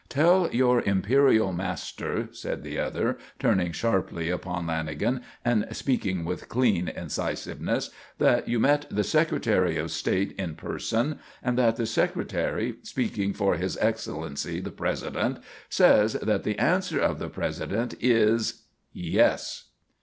"Tell 0.09 0.49
your 0.51 0.81
Imperial 0.81 1.53
Master," 1.53 2.29
said 2.31 2.63
the 2.63 2.79
other, 2.79 3.19
turning 3.37 3.71
sharply 3.71 4.31
upon 4.31 4.65
Lanagan 4.65 5.21
and 5.45 5.67
speaking 5.73 6.25
with 6.25 6.49
clean 6.49 6.87
incisiveness, 6.87 7.91
"that 8.17 8.47
you 8.47 8.59
met 8.59 8.87
the 8.89 9.03
Secretary 9.03 9.77
of 9.77 9.91
State 9.91 10.31
in 10.39 10.55
person, 10.55 11.19
and 11.43 11.55
that 11.55 11.75
the 11.75 11.85
Secretary, 11.85 12.77
speaking 12.81 13.31
for 13.31 13.57
his 13.57 13.77
excellency 13.79 14.59
the 14.59 14.71
President, 14.71 15.37
says, 15.69 16.13
that 16.13 16.41
the 16.45 16.57
answer 16.57 16.99
of 16.99 17.19
the 17.19 17.29
President 17.29 17.93
is 18.01 18.63
yes." 18.91 19.65